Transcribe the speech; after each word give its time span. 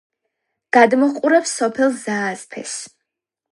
გადმოჰყურებს 0.77 1.53
სოფელ 1.61 1.95
ზაას-ფეეს. 2.07 2.77